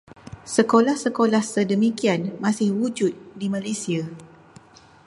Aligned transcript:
Sekolah-sekolah 0.53 1.43
sedemikian 1.53 2.21
masih 2.43 2.69
wujud 2.79 3.13
di 3.39 3.47
Malaysia. 3.55 4.01